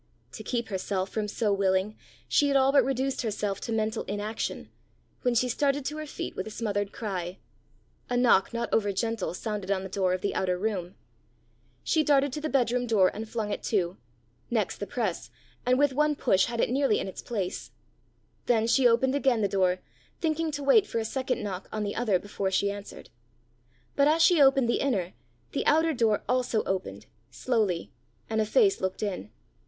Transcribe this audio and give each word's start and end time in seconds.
To 0.31 0.41
keep 0.43 0.69
herself 0.69 1.11
from 1.11 1.27
so 1.27 1.53
willing, 1.53 1.95
she 2.27 2.47
had 2.47 2.57
all 2.57 2.71
but 2.71 2.83
reduced 2.83 3.21
herself 3.21 3.61
to 3.61 3.71
mental 3.71 4.01
inaction, 4.05 4.71
when 5.21 5.35
she 5.35 5.47
started 5.47 5.85
to 5.85 5.97
her 5.97 6.07
feet 6.07 6.35
with 6.35 6.47
a 6.47 6.49
smothered 6.49 6.91
cry: 6.91 7.37
a 8.09 8.17
knock 8.17 8.51
not 8.51 8.67
over 8.73 8.91
gentle 8.93 9.35
sounded 9.35 9.69
on 9.69 9.83
the 9.83 9.89
door 9.89 10.13
of 10.13 10.21
the 10.21 10.33
outer 10.33 10.57
room. 10.57 10.95
She 11.83 12.01
darted 12.03 12.33
to 12.33 12.41
the 12.41 12.49
bedroom 12.49 12.87
door 12.87 13.11
and 13.13 13.29
flung 13.29 13.51
it 13.51 13.61
to 13.65 13.95
next 14.49 14.77
to 14.77 14.79
the 14.79 14.87
press, 14.87 15.29
and 15.67 15.77
with 15.77 15.93
one 15.93 16.15
push 16.15 16.45
had 16.47 16.59
it 16.59 16.71
nearly 16.71 16.97
in 16.99 17.07
its 17.07 17.21
place. 17.21 17.69
Then 18.47 18.65
she 18.65 18.87
opened 18.87 19.13
again 19.13 19.41
the 19.41 19.47
door, 19.47 19.81
thinking 20.19 20.49
to 20.53 20.63
wait 20.63 20.87
for 20.87 20.97
a 20.97 21.05
second 21.05 21.43
knock 21.43 21.69
on 21.71 21.83
the 21.83 21.95
other 21.95 22.17
before 22.17 22.49
she 22.49 22.71
answered. 22.71 23.11
But 23.95 24.07
as 24.07 24.23
she 24.23 24.41
opened 24.41 24.67
the 24.67 24.79
inner, 24.81 25.13
the 25.51 25.63
outer 25.67 25.93
door 25.93 26.23
also 26.27 26.63
opened 26.63 27.05
slowly 27.29 27.91
and 28.31 28.41
a 28.41 28.47
face 28.47 28.81
looked 28.81 29.03
in. 29.03 29.29